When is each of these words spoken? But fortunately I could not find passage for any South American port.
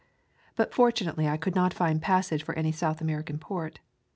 But 0.55 0.73
fortunately 0.73 1.27
I 1.27 1.37
could 1.37 1.53
not 1.53 1.75
find 1.75 2.01
passage 2.01 2.41
for 2.41 2.55
any 2.55 2.71
South 2.71 3.01
American 3.01 3.37
port. 3.37 3.81